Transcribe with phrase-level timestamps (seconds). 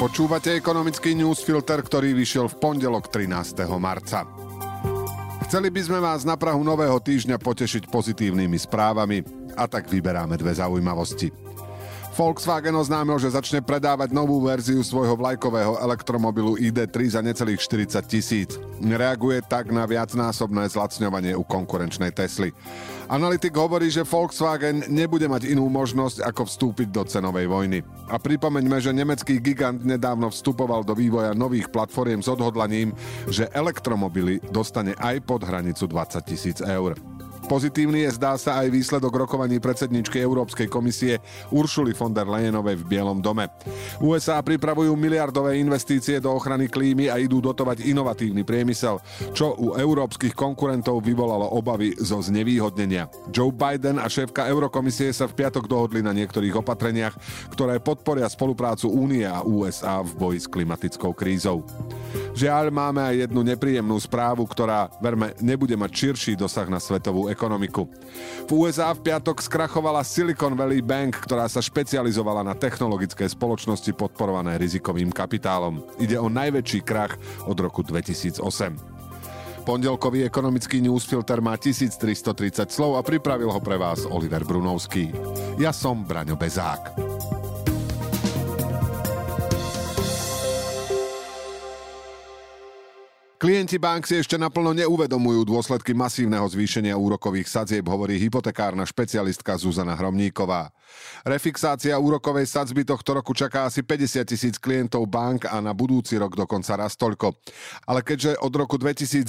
[0.00, 3.68] Počúvate ekonomický newsfilter, ktorý vyšiel v pondelok 13.
[3.76, 4.24] marca.
[5.44, 9.20] Chceli by sme vás na Prahu nového týždňa potešiť pozitívnymi správami
[9.60, 11.28] a tak vyberáme dve zaujímavosti.
[12.10, 18.50] Volkswagen oznámil, že začne predávať novú verziu svojho vlajkového elektromobilu ID3 za necelých 40 tisíc.
[18.82, 22.50] Reaguje tak na viacnásobné zlacňovanie u konkurenčnej Tesly.
[23.06, 27.78] Analytik hovorí, že Volkswagen nebude mať inú možnosť, ako vstúpiť do cenovej vojny.
[28.10, 32.90] A pripomeňme, že nemecký gigant nedávno vstupoval do vývoja nových platformiem s odhodlaním,
[33.30, 36.98] že elektromobily dostane aj pod hranicu 20 tisíc eur.
[37.50, 41.18] Pozitívny je zdá sa aj výsledok rokovaní predsedničky Európskej komisie
[41.50, 43.50] Uršuly von der Leyenovej v Bielom dome.
[43.98, 49.02] USA pripravujú miliardové investície do ochrany klímy a idú dotovať inovatívny priemysel,
[49.34, 53.10] čo u európskych konkurentov vyvolalo obavy zo znevýhodnenia.
[53.34, 57.18] Joe Biden a šéfka Eurokomisie sa v piatok dohodli na niektorých opatreniach,
[57.50, 61.66] ktoré podporia spoluprácu Únie a USA v boji s klimatickou krízou.
[62.30, 67.90] Žiaľ, máme aj jednu nepríjemnú správu, ktorá, verme, nebude mať širší dosah na svetovú ekonomiku.
[68.46, 74.56] V USA v piatok skrachovala Silicon Valley Bank, ktorá sa špecializovala na technologické spoločnosti podporované
[74.62, 75.82] rizikovým kapitálom.
[75.98, 77.18] Ide o najväčší krach
[77.50, 78.42] od roku 2008.
[79.60, 85.12] Pondelkový ekonomický newsfilter má 1330 slov a pripravil ho pre vás Oliver Brunovský.
[85.60, 86.96] Ja som Braňo Bezák.
[93.40, 99.96] Klienti bank si ešte naplno neuvedomujú dôsledky masívneho zvýšenia úrokových sadzieb, hovorí hypotekárna špecialistka Zuzana
[99.96, 100.68] Hromníková.
[101.24, 106.36] Refixácia úrokovej sadzby tohto roku čaká asi 50 tisíc klientov bank a na budúci rok
[106.36, 107.32] dokonca raz toľko.
[107.88, 109.24] Ale keďže od roku 2019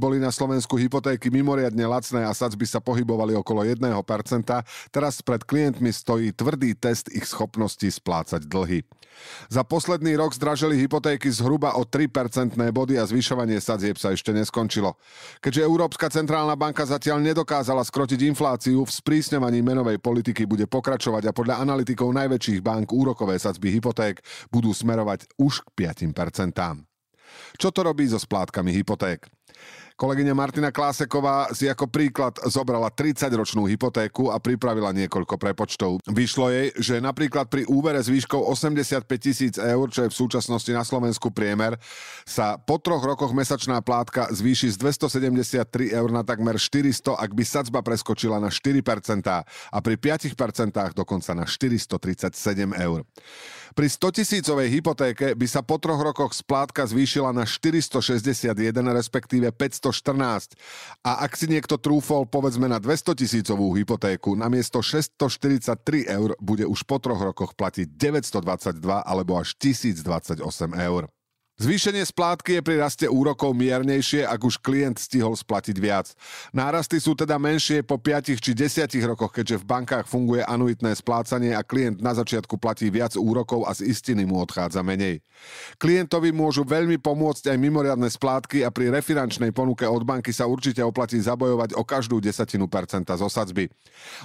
[0.00, 3.84] boli na Slovensku hypotéky mimoriadne lacné a sadzby sa pohybovali okolo 1%,
[4.88, 8.80] teraz pred klientmi stojí tvrdý test ich schopnosti splácať dlhy.
[9.48, 14.94] Za posledný rok zdražili hypotéky zhruba o 3% body a zvyšovanie sadzieb sa ešte neskončilo.
[15.42, 21.34] Keďže Európska centrálna banka zatiaľ nedokázala skrotiť infláciu, v sprísňovaní menovej politiky bude pokračovať a
[21.34, 24.22] podľa analytikov najväčších bank úrokové sadzby hypoték
[24.54, 26.54] budú smerovať už k 5%.
[27.58, 29.26] Čo to robí so splátkami hypoték?
[29.96, 36.04] Kolegyňa Martina Kláseková si ako príklad zobrala 30-ročnú hypotéku a pripravila niekoľko prepočtov.
[36.04, 40.68] Vyšlo jej, že napríklad pri úvere s výškou 85 tisíc eur, čo je v súčasnosti
[40.68, 41.80] na Slovensku priemer,
[42.28, 45.64] sa po troch rokoch mesačná plátka zvýši z 273
[45.96, 48.84] eur na takmer 400, ak by sadzba preskočila na 4%
[49.48, 52.36] a pri 5% dokonca na 437
[52.84, 53.00] eur.
[53.76, 60.54] Pri 100 tisícovej hypotéke by sa po troch rokoch splátka zvýšila na 461, respektíve 514.
[61.02, 66.84] A ak si niekto trúfol povedzme na 200 tisícovú hypotéku, namiesto 643 eur bude už
[66.84, 70.40] po troch rokoch platiť 922 alebo až 1028
[70.76, 71.08] eur.
[71.56, 76.12] Zvýšenie splátky je pri raste úrokov miernejšie, ak už klient stihol splatiť viac.
[76.52, 81.56] Nárasty sú teda menšie po 5 či 10 rokoch, keďže v bankách funguje anuitné splácanie
[81.56, 85.24] a klient na začiatku platí viac úrokov a z istiny mu odchádza menej.
[85.80, 90.84] Klientovi môžu veľmi pomôcť aj mimoriadne splátky a pri refinančnej ponuke od banky sa určite
[90.84, 93.64] oplatí zabojovať o každú desatinu percenta zo sadzby.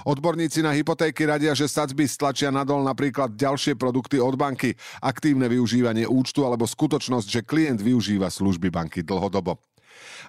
[0.04, 6.04] Odborníci na hypotéky radia, že sadzby stlačia nadol napríklad ďalšie produkty od banky, aktívne využívanie
[6.04, 9.62] účtu alebo skutočnosť skutočnosť, že klient využíva služby banky dlhodobo.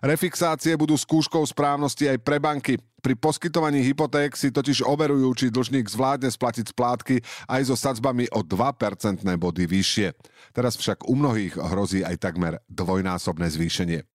[0.04, 2.78] Refixácie budú skúškou správnosti aj pre banky.
[3.04, 8.44] Pri poskytovaní hypoték si totiž overujú, či dlžník zvládne splatiť splátky aj so sadzbami o
[8.44, 10.08] 2% body vyššie.
[10.54, 14.13] Teraz však u mnohých hrozí aj takmer dvojnásobné zvýšenie.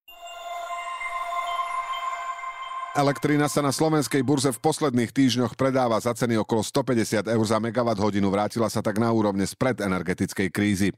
[2.99, 7.63] Elektrina sa na slovenskej burze v posledných týždňoch predáva za ceny okolo 150 eur za
[7.63, 8.27] megawatt hodinu.
[8.27, 10.91] Vrátila sa tak na úrovne spred energetickej krízy.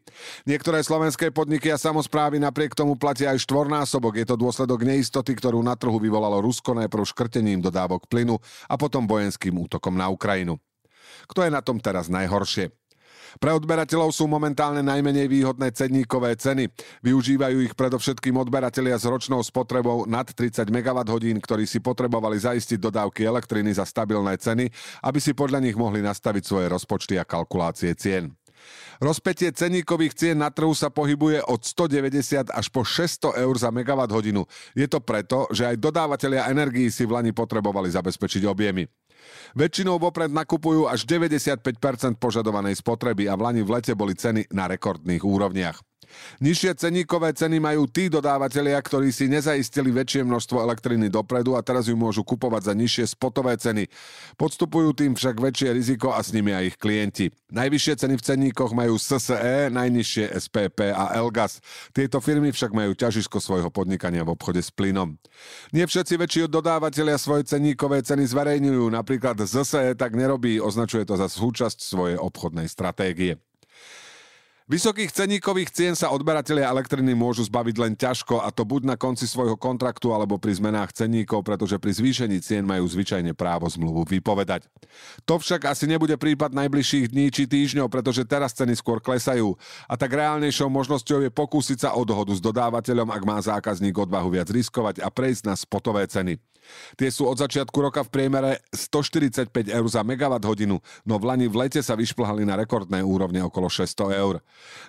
[0.48, 4.16] Niektoré slovenské podniky a samozprávy napriek tomu platia aj štvornásobok.
[4.16, 9.04] Je to dôsledok neistoty, ktorú na trhu vyvolalo Rusko najprv škrtením dodávok plynu a potom
[9.04, 10.56] vojenským útokom na Ukrajinu.
[11.28, 12.79] Kto je na tom teraz najhoršie?
[13.38, 16.66] Pre odberateľov sú momentálne najmenej výhodné cenníkové ceny.
[17.06, 23.22] Využívajú ich predovšetkým odberatelia s ročnou spotrebou nad 30 MWh, ktorí si potrebovali zaistiť dodávky
[23.22, 24.66] elektriny za stabilné ceny,
[25.06, 28.34] aby si podľa nich mohli nastaviť svoje rozpočty a kalkulácie cien.
[29.00, 34.12] Rozpetie ceníkových cien na trhu sa pohybuje od 190 až po 600 eur za megawatt
[34.12, 34.44] hodinu.
[34.77, 38.84] Je to preto, že aj dodávateľia energií si v Lani potrebovali zabezpečiť objemy.
[39.58, 41.64] Väčšinou vopred nakupujú až 95%
[42.16, 45.90] požadovanej spotreby a v Lani v lete boli ceny na rekordných úrovniach.
[46.41, 51.91] Nižšie ceníkové ceny majú tí dodávateľia, ktorí si nezaistili väčšie množstvo elektriny dopredu a teraz
[51.91, 53.86] ju môžu kupovať za nižšie spotové ceny.
[54.39, 57.28] Podstupujú tým však väčšie riziko a s nimi aj ich klienti.
[57.51, 61.59] Najvyššie ceny v cenníkoch majú SSE, najnižšie SPP a Elgas.
[61.91, 65.18] Tieto firmy však majú ťažisko svojho podnikania v obchode s plynom.
[65.74, 71.27] Nie všetci väčší dodávateľia svoje ceníkové ceny zverejňujú, napríklad ZSE tak nerobí, označuje to za
[71.27, 73.36] súčasť svojej obchodnej stratégie.
[74.70, 79.26] Vysokých ceníkových cien sa odberatelia elektriny môžu zbaviť len ťažko a to buď na konci
[79.26, 84.70] svojho kontraktu alebo pri zmenách ceníkov, pretože pri zvýšení cien majú zvyčajne právo zmluvu vypovedať.
[85.26, 89.58] To však asi nebude prípad najbližších dní či týždňov, pretože teraz ceny skôr klesajú
[89.90, 94.38] a tak reálnejšou možnosťou je pokúsiť sa o dohodu s dodávateľom, ak má zákazník odvahu
[94.38, 96.38] viac riskovať a prejsť na spotové ceny.
[96.97, 101.47] Tie sú od začiatku roka v priemere 145 eur za megawatt hodinu, no v Lani
[101.51, 104.39] v lete sa vyšplhali na rekordné úrovne okolo 600 eur.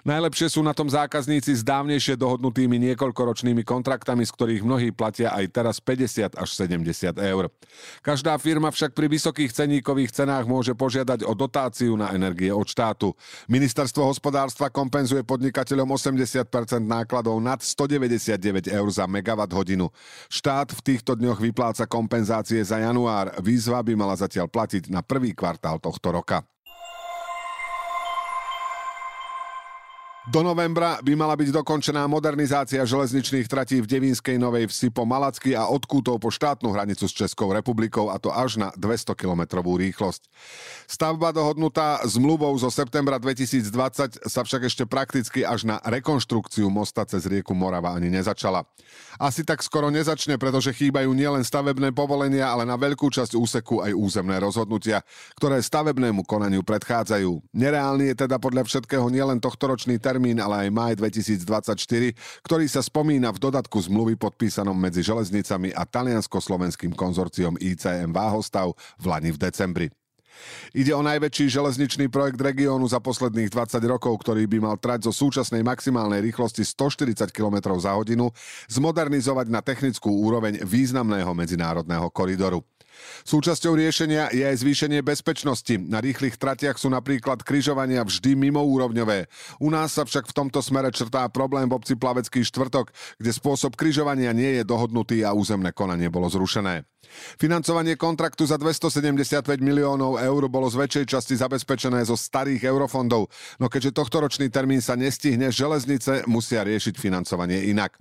[0.06, 5.46] Najlepšie sú na tom zákazníci s dávnejšie dohodnutými niekoľkoročnými kontraktami, z ktorých mnohí platia aj
[5.50, 7.50] teraz 50 až 70 eur.
[8.06, 13.14] Každá firma však pri vysokých ceníkových cenách môže požiadať o dotáciu na energie od štátu.
[13.48, 16.46] Ministerstvo hospodárstva kompenzuje podnikateľom 80%
[16.84, 19.94] nákladov nad 199 eur za megawatt hodinu.
[20.28, 23.38] Štát v týchto dňoch vypláca vypláca kompenzácie za január.
[23.38, 26.42] Výzva by mala zatiaľ platiť na prvý kvartál tohto roka.
[30.30, 35.58] Do novembra by mala byť dokončená modernizácia železničných tratí v Devinskej Novej Vsi po Malacky
[35.58, 39.66] a od Kútov po štátnu hranicu s Českou republikou a to až na 200 km
[39.66, 40.30] rýchlosť.
[40.86, 47.26] Stavba dohodnutá zmluvou zo septembra 2020 sa však ešte prakticky až na rekonštrukciu mosta cez
[47.26, 48.62] rieku Morava ani nezačala.
[49.18, 53.98] Asi tak skoro nezačne, pretože chýbajú nielen stavebné povolenia, ale na veľkú časť úseku aj
[53.98, 55.02] územné rozhodnutia,
[55.42, 57.58] ktoré stavebnému konaniu predchádzajú.
[57.58, 62.12] Nereálny je teda podľa všetkého nielen tohtoročný termín, ale aj maj 2024,
[62.44, 69.06] ktorý sa spomína v dodatku zmluvy podpísanom medzi železnicami a taliansko-slovenským konzorciom ICM Váhostav v
[69.08, 69.88] Lani v decembri.
[70.76, 75.14] Ide o najväčší železničný projekt regiónu za posledných 20 rokov, ktorý by mal trať zo
[75.16, 78.34] súčasnej maximálnej rýchlosti 140 km za hodinu
[78.68, 82.66] zmodernizovať na technickú úroveň významného medzinárodného koridoru.
[83.24, 85.76] Súčasťou riešenia je aj zvýšenie bezpečnosti.
[85.78, 89.30] Na rýchlych tratiach sú napríklad kryžovania vždy mimoúrovňové.
[89.62, 93.78] U nás sa však v tomto smere črtá problém v obci Plavecký štvrtok, kde spôsob
[93.78, 96.86] kryžovania nie je dohodnutý a územné konanie bolo zrušené.
[97.36, 103.28] Financovanie kontraktu za 275 miliónov eur bolo z väčšej časti zabezpečené zo starých eurofondov,
[103.60, 107.98] no keďže tohtoročný termín sa nestihne, železnice musia riešiť financovanie inak.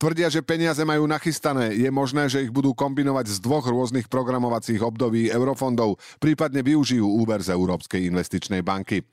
[0.00, 4.82] Tvrdia, že peniaze majú nachystané, je možné, že ich budú kombinovať z dvoch rôznych programovacích
[4.82, 9.06] období eurofondov, prípadne využijú úver z Európskej investičnej banky.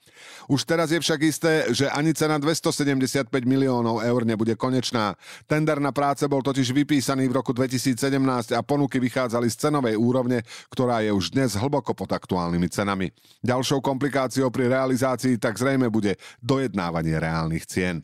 [0.49, 5.13] Už teraz je však isté, že ani cena 275 miliónov eur nebude konečná.
[5.45, 10.41] Tender na práce bol totiž vypísaný v roku 2017 a ponuky vychádzali z cenovej úrovne,
[10.73, 13.13] ktorá je už dnes hlboko pod aktuálnymi cenami.
[13.45, 18.01] Ďalšou komplikáciou pri realizácii tak zrejme bude dojednávanie reálnych cien.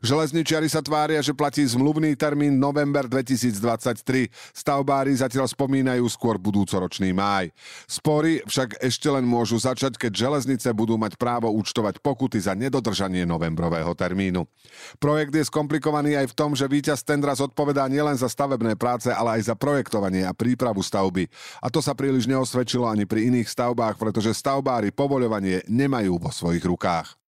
[0.00, 4.32] Železničiari sa tvária, že platí zmluvný termín november 2023.
[4.56, 7.52] Stavbári zatiaľ spomínajú skôr budúcoročný máj.
[7.84, 13.28] Spory však ešte len môžu začať, keď železnice budú mať právo účtovať pokuty za nedodržanie
[13.28, 14.48] novembrového termínu.
[14.96, 19.36] Projekt je skomplikovaný aj v tom, že víťaz tendra zodpovedá nielen za stavebné práce, ale
[19.36, 21.28] aj za projektovanie a prípravu stavby.
[21.60, 26.64] A to sa príliš neosvedčilo ani pri iných stavbách, pretože stavbári povoľovanie nemajú vo svojich
[26.64, 27.19] rukách.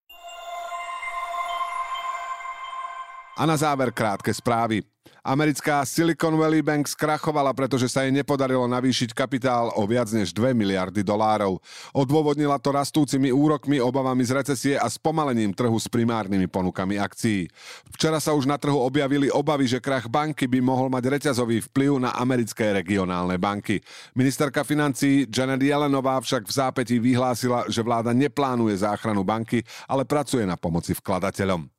[3.32, 4.84] A na záver krátke správy.
[5.22, 10.50] Americká Silicon Valley Bank skrachovala, pretože sa jej nepodarilo navýšiť kapitál o viac než 2
[10.50, 11.62] miliardy dolárov.
[11.94, 17.46] Odôvodnila to rastúcimi úrokmi, obavami z recesie a spomalením trhu s primárnymi ponukami akcií.
[17.94, 22.02] Včera sa už na trhu objavili obavy, že krach banky by mohol mať reťazový vplyv
[22.02, 23.78] na americké regionálne banky.
[24.18, 30.42] Ministerka financí Janet Yellenová však v zápätí vyhlásila, že vláda neplánuje záchranu banky, ale pracuje
[30.42, 31.71] na pomoci vkladateľom.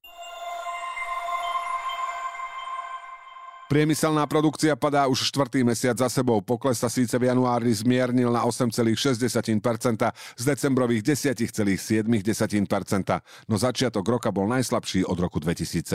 [3.73, 6.45] Priemyselná produkcia padá už štvrtý mesiac za sebou.
[6.45, 9.33] Pokles sa síce v januári zmiernil na 8,6%,
[10.37, 11.89] z decembrových 10,7%,
[13.49, 15.89] no začiatok roka bol najslabší od roku 2017.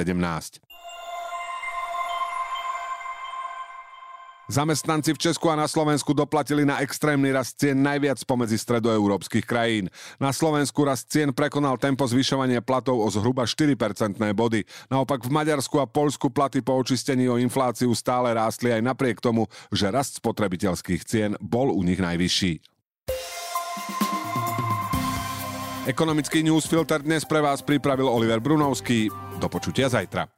[4.49, 9.93] Zamestnanci v Česku a na Slovensku doplatili na extrémny rast cien najviac pomedzi stredoeurópskych krajín.
[10.17, 13.77] Na Slovensku rast cien prekonal tempo zvyšovania platov o zhruba 4%
[14.33, 14.65] body.
[14.89, 19.45] Naopak v Maďarsku a Polsku platy po očistení o infláciu stále rástli aj napriek tomu,
[19.69, 22.65] že rast spotrebiteľských cien bol u nich najvyšší.
[25.93, 29.13] Ekonomický newsfilter dnes pre vás pripravil Oliver Brunovský.
[29.37, 30.38] Do počutia zajtra.